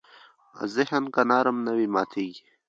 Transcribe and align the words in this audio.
ذهن 0.75 1.03
که 1.13 1.21
نرم 1.29 1.57
نه 1.65 1.71
وي، 1.77 1.87
ماتېږي. 1.93 2.41